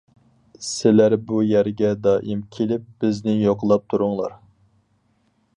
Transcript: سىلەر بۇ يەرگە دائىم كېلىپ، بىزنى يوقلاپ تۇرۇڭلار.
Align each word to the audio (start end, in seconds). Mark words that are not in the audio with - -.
سىلەر 0.67 1.15
بۇ 1.27 1.41
يەرگە 1.49 1.91
دائىم 2.07 2.41
كېلىپ، 2.57 2.89
بىزنى 3.05 3.39
يوقلاپ 3.45 3.89
تۇرۇڭلار. 3.93 4.39